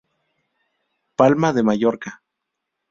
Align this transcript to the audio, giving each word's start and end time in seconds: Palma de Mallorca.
Palma 1.15 1.53
de 1.53 1.61
Mallorca. 1.63 2.19